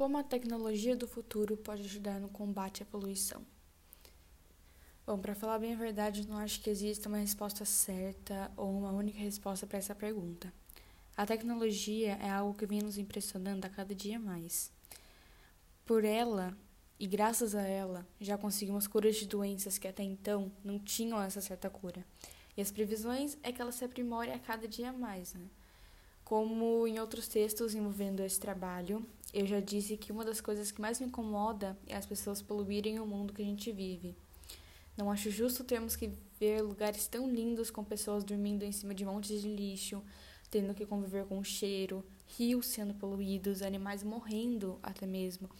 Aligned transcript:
Como 0.00 0.16
a 0.16 0.22
tecnologia 0.22 0.96
do 0.96 1.06
futuro 1.06 1.58
pode 1.58 1.82
ajudar 1.82 2.18
no 2.18 2.30
combate 2.30 2.82
à 2.82 2.86
poluição? 2.86 3.44
Bom, 5.06 5.18
para 5.18 5.34
falar 5.34 5.58
bem 5.58 5.74
a 5.74 5.76
verdade, 5.76 6.26
não 6.26 6.38
acho 6.38 6.58
que 6.62 6.70
exista 6.70 7.06
uma 7.06 7.18
resposta 7.18 7.66
certa 7.66 8.50
ou 8.56 8.70
uma 8.78 8.92
única 8.92 9.18
resposta 9.18 9.66
para 9.66 9.76
essa 9.76 9.94
pergunta. 9.94 10.50
A 11.14 11.26
tecnologia 11.26 12.12
é 12.12 12.30
algo 12.30 12.56
que 12.56 12.64
vem 12.64 12.80
nos 12.80 12.96
impressionando 12.96 13.66
a 13.66 13.68
cada 13.68 13.94
dia 13.94 14.18
mais. 14.18 14.72
Por 15.84 16.02
ela, 16.02 16.56
e 16.98 17.06
graças 17.06 17.54
a 17.54 17.60
ela, 17.60 18.08
já 18.18 18.38
conseguimos 18.38 18.86
curas 18.86 19.16
de 19.16 19.26
doenças 19.26 19.76
que 19.76 19.86
até 19.86 20.02
então 20.02 20.50
não 20.64 20.78
tinham 20.78 21.20
essa 21.20 21.42
certa 21.42 21.68
cura. 21.68 22.06
E 22.56 22.62
as 22.62 22.70
previsões 22.70 23.36
é 23.42 23.52
que 23.52 23.60
ela 23.60 23.70
se 23.70 23.84
aprimore 23.84 24.30
a 24.30 24.38
cada 24.38 24.66
dia 24.66 24.94
mais, 24.94 25.34
né? 25.34 25.50
Como 26.30 26.86
em 26.86 27.00
outros 27.00 27.26
textos 27.26 27.74
envolvendo 27.74 28.20
esse 28.20 28.38
trabalho, 28.38 29.04
eu 29.34 29.44
já 29.44 29.58
disse 29.58 29.96
que 29.96 30.12
uma 30.12 30.24
das 30.24 30.40
coisas 30.40 30.70
que 30.70 30.80
mais 30.80 31.00
me 31.00 31.08
incomoda 31.08 31.76
é 31.88 31.96
as 31.96 32.06
pessoas 32.06 32.40
poluírem 32.40 33.00
o 33.00 33.04
mundo 33.04 33.34
que 33.34 33.42
a 33.42 33.44
gente 33.44 33.72
vive. 33.72 34.14
Não 34.96 35.10
acho 35.10 35.28
justo 35.28 35.64
termos 35.64 35.96
que 35.96 36.12
ver 36.38 36.62
lugares 36.62 37.08
tão 37.08 37.28
lindos 37.28 37.68
com 37.68 37.82
pessoas 37.82 38.22
dormindo 38.22 38.62
em 38.64 38.70
cima 38.70 38.94
de 38.94 39.04
montes 39.04 39.42
de 39.42 39.48
lixo, 39.48 40.04
tendo 40.52 40.72
que 40.72 40.86
conviver 40.86 41.24
com 41.24 41.36
o 41.40 41.44
cheiro, 41.44 42.06
rios 42.38 42.66
sendo 42.66 42.94
poluídos, 42.94 43.60
animais 43.60 44.04
morrendo 44.04 44.78
até 44.84 45.08
mesmo. 45.08 45.50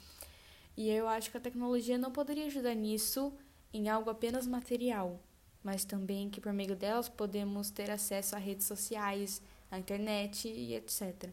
E 0.77 0.89
eu 0.89 1.09
acho 1.09 1.33
que 1.33 1.37
a 1.37 1.41
tecnologia 1.41 1.99
não 1.99 2.13
poderia 2.13 2.47
ajudar 2.47 2.77
nisso 2.77 3.33
em 3.73 3.89
algo 3.89 4.09
apenas 4.09 4.47
material, 4.47 5.21
mas 5.65 5.85
também 5.85 6.31
que 6.31 6.41
por 6.41 6.53
meio 6.53 6.77
delas 6.77 7.09
podemos 7.09 7.73
ter 7.73 7.91
acesso 7.91 8.37
a 8.37 8.39
redes 8.39 8.69
sociais, 8.69 9.43
a 9.71 9.79
internet 9.79 10.49
e 10.49 10.75
etc. 10.75 11.31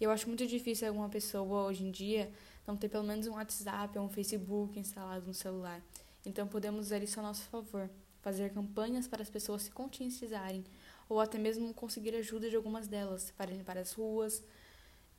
Eu 0.00 0.10
acho 0.10 0.28
muito 0.28 0.46
difícil 0.46 0.88
alguma 0.88 1.08
pessoa 1.08 1.66
hoje 1.66 1.84
em 1.84 1.90
dia 1.90 2.30
não 2.66 2.76
ter 2.76 2.88
pelo 2.88 3.04
menos 3.04 3.26
um 3.26 3.34
WhatsApp 3.34 3.96
ou 3.98 4.04
um 4.04 4.08
Facebook 4.08 4.78
instalado 4.78 5.26
no 5.26 5.34
celular. 5.34 5.80
Então 6.24 6.46
podemos 6.46 6.86
usar 6.86 7.02
isso 7.02 7.20
a 7.20 7.22
nosso 7.22 7.42
favor, 7.44 7.88
fazer 8.20 8.52
campanhas 8.52 9.06
para 9.06 9.22
as 9.22 9.30
pessoas 9.30 9.62
se 9.62 9.70
conscientizarem 9.70 10.64
ou 11.08 11.20
até 11.20 11.38
mesmo 11.38 11.72
conseguir 11.72 12.14
ajuda 12.16 12.50
de 12.50 12.56
algumas 12.56 12.88
delas 12.88 13.32
para 13.36 13.52
limpar 13.52 13.78
as 13.78 13.92
ruas. 13.92 14.42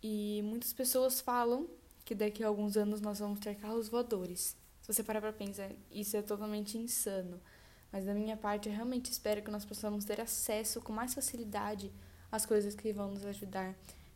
E 0.03 0.41
muitas 0.43 0.73
pessoas 0.73 1.21
falam 1.21 1.67
que 2.03 2.13
daqui 2.13 2.43
a 2.43 2.47
alguns 2.47 2.75
anos 2.77 3.01
nós 3.01 3.19
vamos 3.19 3.39
ter 3.39 3.55
carros 3.55 3.87
voadores. 3.87 4.55
Se 4.81 4.93
você 4.93 5.03
parar 5.03 5.21
para 5.21 5.33
pensar, 5.33 5.71
isso 5.91 6.15
é 6.15 6.21
totalmente 6.21 6.77
insano. 6.77 7.41
Mas 7.91 8.05
da 8.05 8.13
minha 8.13 8.35
parte, 8.35 8.67
eu 8.67 8.75
realmente 8.75 9.11
espero 9.11 9.41
que 9.41 9.49
nós 9.49 9.65
possamos 9.65 10.03
ter 10.05 10.19
acesso 10.19 10.81
com 10.81 10.91
mais 10.91 11.13
facilidade 11.13 11.91
às 12.31 12.45
coisas 12.45 12.75
que 12.75 12.93
vão 12.93 13.11
nos 13.11 13.25
ajudar 13.25 13.75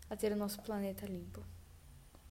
a 0.10 0.16
ter 0.16 0.32
o 0.32 0.36
nosso 0.36 0.62
planeta 0.62 1.06
limpo. 1.06 1.44